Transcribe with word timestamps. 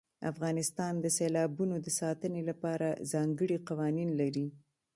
افغانستان 0.31 0.93
د 0.99 1.05
سیلابونو 1.17 1.75
د 1.85 1.87
ساتنې 1.99 2.41
لپاره 2.49 2.87
ځانګړي 3.11 3.57
قوانین 3.69 4.09
لري. 4.21 4.47